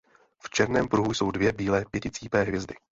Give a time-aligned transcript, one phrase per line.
[0.43, 2.75] V černém pruhu jsou dvě bílé pěticípé hvězdy.